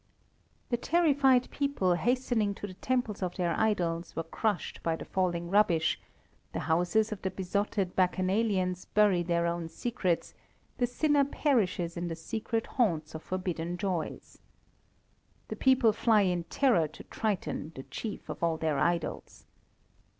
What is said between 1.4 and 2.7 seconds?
people, hastening to